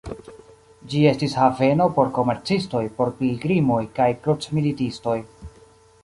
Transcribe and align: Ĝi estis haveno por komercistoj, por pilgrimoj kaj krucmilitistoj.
Ĝi 0.91 1.01
estis 1.09 1.35
haveno 1.39 1.85
por 1.97 2.09
komercistoj, 2.15 2.81
por 3.01 3.11
pilgrimoj 3.19 3.81
kaj 3.99 4.07
krucmilitistoj. 4.23 5.19